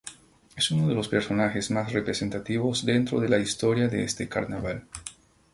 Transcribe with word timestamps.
Es 0.55 0.71
uno 0.71 0.87
de 0.87 0.95
los 0.95 1.07
personajes 1.07 1.69
más 1.69 1.91
representativos 1.93 2.83
dentro 2.83 3.19
de 3.19 3.29
la 3.29 3.37
historia 3.37 3.87
de 3.87 4.03
este 4.03 4.27
Carnaval. 4.27 4.83